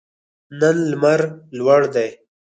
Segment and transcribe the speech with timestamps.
[0.59, 1.21] نن لمر
[1.57, 2.09] لوړ دی